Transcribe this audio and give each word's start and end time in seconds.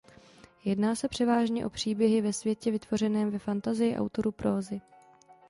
Jedná 0.63 0.95
se 0.95 1.07
převážně 1.07 1.65
o 1.65 1.69
příběhy 1.69 2.21
ve 2.21 2.33
světě 2.33 2.71
vytvořeném 2.71 3.31
ve 3.31 3.39
fantazii 3.39 3.97
autorů 3.97 4.31
prózy. 4.31 4.81